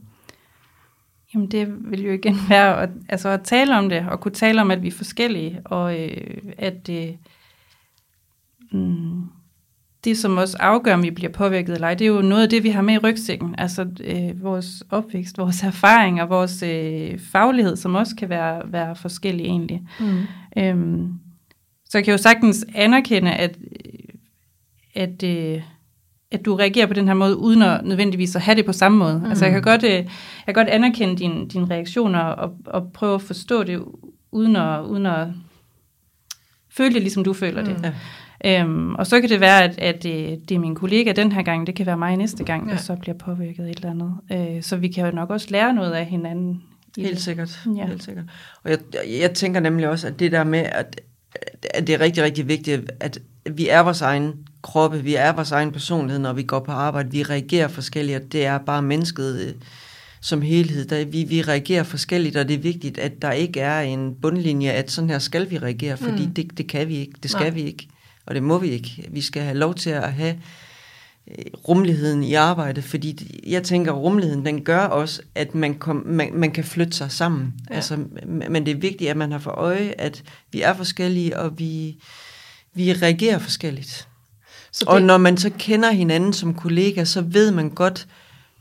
[1.33, 4.61] Jamen det vil jo igen være at, altså at tale om det, og kunne tale
[4.61, 7.09] om, at vi er forskellige, og øh, at øh,
[8.71, 9.23] mm,
[10.03, 12.49] det, som også afgør, om vi bliver påvirket eller ej, det er jo noget af
[12.49, 13.55] det, vi har med i rygsækken.
[13.57, 19.47] Altså øh, vores opvækst, vores erfaringer, vores øh, faglighed, som også kan være, være forskellige
[19.47, 19.87] egentlig.
[19.99, 20.21] Mm.
[20.57, 21.13] Øhm,
[21.85, 23.57] så jeg kan jo sagtens anerkende, at,
[24.95, 25.61] at, øh,
[26.33, 28.97] at du reagerer på den her måde, uden at nødvendigvis at have det på samme
[28.97, 29.19] måde.
[29.19, 29.25] Mm.
[29.25, 30.05] Altså jeg kan godt, øh, jeg
[30.45, 33.83] kan godt anerkende dine din reaktioner og, og prøve at forstå det,
[34.31, 35.27] uden at, uden at
[36.71, 37.77] føle det, ligesom du føler det.
[37.83, 37.93] Ja.
[38.45, 41.41] Øhm, og så kan det være, at, at det, det er min kollega den her
[41.41, 42.73] gang, det kan være mig næste gang, Ja.
[42.73, 44.13] og så bliver påvirket et eller andet.
[44.55, 46.63] Øh, så vi kan jo nok også lære noget af hinanden.
[46.97, 47.21] Helt det.
[47.21, 47.59] sikkert.
[47.77, 47.87] Ja.
[47.87, 48.25] Helt sikkert.
[48.63, 51.01] Og jeg, jeg, jeg tænker nemlig også, at det der med, at,
[51.73, 53.19] at det er rigtig, rigtig vigtigt, at
[53.51, 57.11] vi er vores egen kroppe, vi er vores egen personlighed, når vi går på arbejde.
[57.11, 59.53] Vi reagerer forskelligt, og det er bare mennesket øh,
[60.21, 60.85] som helhed.
[60.85, 64.71] Der, vi, vi reagerer forskelligt, og det er vigtigt, at der ikke er en bundlinje,
[64.71, 66.33] at sådan her skal vi reagere, fordi Mm.
[66.33, 67.49] det, det kan vi ikke, det skal Nej.
[67.49, 67.87] vi ikke,
[68.25, 69.07] og det må vi ikke.
[69.11, 70.35] Vi skal have lov til at have
[71.27, 76.03] øh, rummeligheden i arbejdet, fordi jeg tænker, at rummeligheden, den gør også, at man, kom,
[76.05, 77.53] man, man kan flytte sig sammen.
[77.69, 77.75] Ja.
[77.75, 81.59] Altså, men det er vigtigt, at man har for øje, at vi er forskellige, og
[81.59, 81.97] vi,
[82.73, 84.07] vi reagerer forskelligt.
[84.71, 88.07] Så Og når man så kender hinanden som kollega, så ved man godt,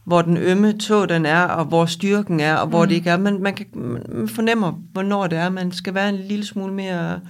[0.05, 2.89] hvor den ømme tog den er, og hvor styrken er, og hvor mm.
[2.89, 3.17] det ikke er.
[3.17, 5.49] Man, man, kan, man fornemmer, hvornår det er.
[5.49, 7.21] Man skal være en lille smule mere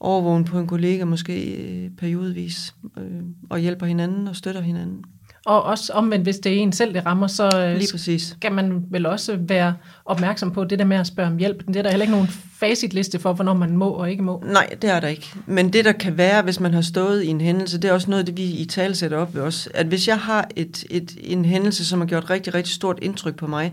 [0.00, 5.04] overvågen på en kollega, måske øh, periodvis, øh, og hjælper hinanden og støtter hinanden.
[5.46, 8.22] Og også omvendt, hvis det er en selv, det rammer, så øh, Lige præcis.
[8.22, 9.74] skal man vel også være
[10.04, 11.66] opmærksom på det der med at spørge om hjælp.
[11.66, 12.28] Det er der heller ikke nogen
[12.60, 14.42] facitliste for, hvornår man må og ikke må.
[14.46, 15.26] Nej, det er der ikke.
[15.46, 18.10] Men det, der kan være, hvis man har stået i en hændelse, det er også
[18.10, 19.68] noget, det vi i tale sætter op ved os.
[19.74, 23.36] At hvis jeg har et, et, en hændelse, som har gjort rigtig, rigtig stort indtryk
[23.36, 23.72] på mig,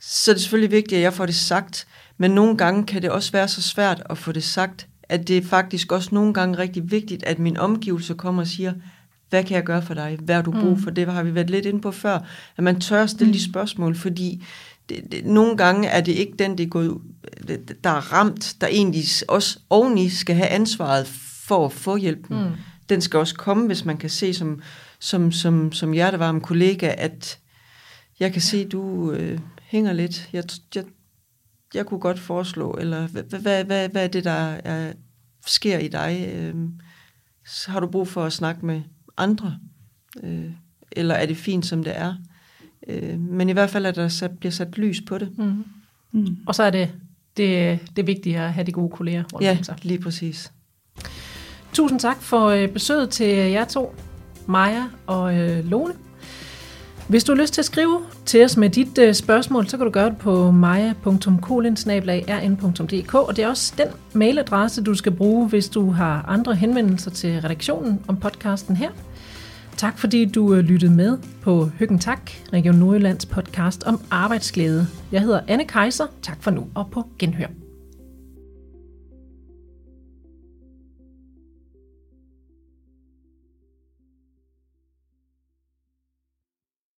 [0.00, 1.86] så er det selvfølgelig vigtigt, at jeg får det sagt.
[2.18, 5.36] Men nogle gange kan det også være så svært at få det sagt, at det
[5.36, 8.72] er faktisk også nogle gange rigtig vigtigt, at min omgivelse kommer og siger,
[9.30, 10.18] hvad kan jeg gøre for dig?
[10.22, 10.90] Hvad har du brug for?
[10.90, 12.18] Det har vi været lidt inde på før.
[12.56, 14.44] At man tør stille de spørgsmål, fordi
[14.88, 16.98] det, det, nogle gange er det ikke den, det er gået,
[17.84, 21.06] der er ramt, der egentlig også oveni skal have ansvaret
[21.46, 22.44] for at få hjælpen.
[22.44, 22.50] Mm.
[22.88, 24.62] Den skal også komme, hvis man kan se som,
[24.98, 27.38] som, som, som hjertevarm kollega, at
[28.20, 30.28] jeg kan se, du øh, hænger lidt.
[30.32, 30.84] Jeg, jeg,
[31.74, 34.92] jeg kunne godt foreslå, eller hvad, hvad, hvad, hvad er det, der er,
[35.46, 36.30] sker i dig?
[36.34, 36.54] Øh,
[37.46, 38.82] så har du brug for at snakke med
[39.16, 39.56] andre?
[40.22, 40.44] Øh,
[40.92, 42.14] eller er det fint, som det er?
[42.88, 45.38] Øh, men i hvert fald, at der sat, bliver sat lys på det.
[45.38, 45.64] Mm.
[46.12, 46.36] Mm.
[46.46, 46.92] Og så er det,
[47.36, 49.76] det, det vigtige at have de gode kolleger rundt Ja, om sig.
[49.82, 50.52] lige præcis.
[51.72, 53.94] Tusind tak for øh, besøget til jer to,
[54.46, 55.94] Maja og øh, Lone.
[57.10, 59.86] Hvis du har lyst til at skrive til os med dit øh, spørgsmål, så kan
[59.86, 65.68] du gøre det på maja.kolin.rn.dk, og det er også den mailadresse, du skal bruge, hvis
[65.68, 68.90] du har andre henvendelser til redaktionen om podcasten her.
[69.76, 74.86] Tak fordi du øh, lyttede med på Hyggen Tak, Region Nordjyllands podcast om arbejdsglæde.
[75.12, 76.06] Jeg hedder Anne Kejser.
[76.22, 77.59] Tak for nu og på genhør.